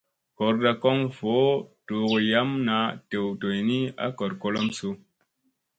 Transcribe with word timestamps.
Goorda 0.37 0.71
kon 0.81 0.97
voo 1.17 1.43
doogo 1.87 2.17
yam 2.31 2.49
naa 2.67 2.87
dew 3.09 3.27
doyni 3.41 3.79
a 4.05 4.07
goor 4.17 4.33
kolom 4.41 4.67
su? 4.77 4.89